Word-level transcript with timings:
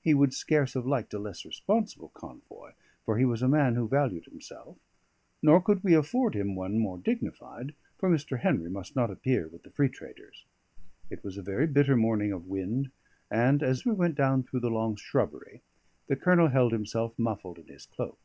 He 0.00 0.14
would 0.14 0.32
scarce 0.32 0.72
have 0.72 0.86
liked 0.86 1.12
a 1.12 1.18
less 1.18 1.44
responsible 1.44 2.08
convoy, 2.14 2.72
for 3.04 3.18
he 3.18 3.26
was 3.26 3.42
a 3.42 3.46
man 3.46 3.74
who 3.74 3.86
valued 3.86 4.24
himself; 4.24 4.78
nor 5.42 5.60
could 5.60 5.84
we 5.84 5.92
afford 5.94 6.34
him 6.34 6.54
one 6.54 6.78
more 6.78 6.96
dignified, 6.96 7.74
for 7.98 8.08
Mr. 8.08 8.40
Henry 8.40 8.70
must 8.70 8.96
not 8.96 9.10
appear 9.10 9.48
with 9.48 9.62
the 9.64 9.70
free 9.70 9.90
traders. 9.90 10.46
It 11.10 11.22
was 11.22 11.36
a 11.36 11.42
very 11.42 11.66
bitter 11.66 11.94
morning 11.94 12.32
of 12.32 12.46
wind, 12.48 12.90
and 13.30 13.62
as 13.62 13.84
we 13.84 13.92
went 13.92 14.14
down 14.14 14.44
through 14.44 14.60
the 14.60 14.70
long 14.70 14.96
shrubbery 14.96 15.60
the 16.06 16.16
Colonel 16.16 16.48
held 16.48 16.72
himself 16.72 17.18
muffled 17.18 17.58
in 17.58 17.66
his 17.66 17.84
cloak. 17.84 18.18